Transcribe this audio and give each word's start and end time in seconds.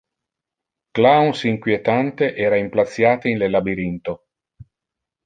Clowns 0.95 1.43
inquietante 1.51 2.29
era 2.47 2.57
implaciate 2.67 3.29
in 3.29 3.37
le 3.43 3.47
labyrintho. 3.51 4.17